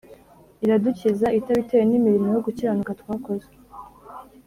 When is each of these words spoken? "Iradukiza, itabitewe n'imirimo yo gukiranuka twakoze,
"Iradukiza, 0.63 1.27
itabitewe 1.37 1.83
n'imirimo 1.85 2.27
yo 2.35 2.41
gukiranuka 2.45 2.97
twakoze, 3.01 3.47